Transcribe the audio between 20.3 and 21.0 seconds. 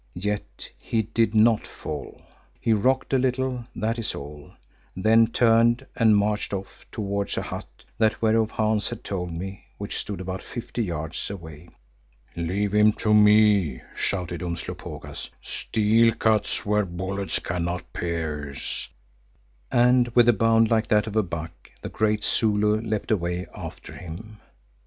bound like to